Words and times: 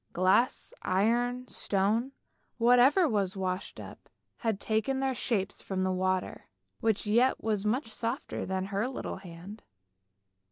Glass, 0.13 0.73
iron, 0.81 1.47
stone, 1.47 2.11
whatever 2.57 3.07
was 3.07 3.37
washed 3.37 3.79
up, 3.79 4.09
had 4.37 4.59
taken 4.59 4.99
their 4.99 5.13
shapes 5.13 5.61
from 5.61 5.83
the 5.83 5.91
water, 5.91 6.49
which 6.79 7.05
yet 7.05 7.43
was 7.43 7.65
much 7.65 7.85
softer 7.87 8.43
than 8.43 8.65
her 8.73 8.87
little 8.87 9.17
hand. 9.17 9.61